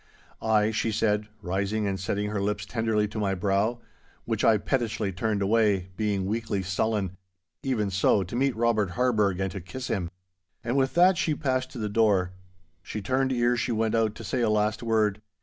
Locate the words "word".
14.81-15.21